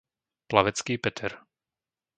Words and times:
Plavecký 0.49 0.97
Peter 0.97 1.37